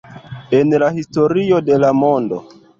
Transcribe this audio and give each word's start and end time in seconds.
En 0.59 0.71
la 0.85 0.89
historio 1.01 1.61
de 1.69 1.77
la 1.87 1.93
mondo 2.01 2.45